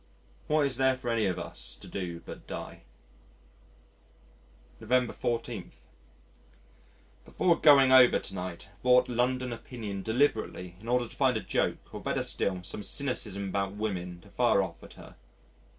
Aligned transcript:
What 0.47 0.65
is 0.65 0.77
there 0.77 0.97
for 0.97 1.11
any 1.11 1.27
of 1.27 1.37
us 1.37 1.75
to 1.75 1.87
do 1.87 2.21
but 2.25 2.47
die? 2.47 2.85
November 4.79 5.13
14. 5.13 5.71
Before 7.23 7.55
going 7.55 7.91
over 7.91 8.17
to 8.17 8.33
night 8.33 8.67
bought 8.81 9.07
London 9.07 9.53
Opinion 9.53 10.01
deliberately 10.01 10.75
in 10.79 10.87
order 10.87 11.07
to 11.07 11.15
find 11.15 11.37
a 11.37 11.39
joke 11.39 11.93
or 11.93 12.01
better 12.01 12.23
still 12.23 12.63
some 12.63 12.81
cynicism 12.81 13.49
about 13.49 13.73
women 13.75 14.21
to 14.21 14.29
fire 14.29 14.63
off 14.63 14.81
at 14.81 14.93
her. 14.93 15.17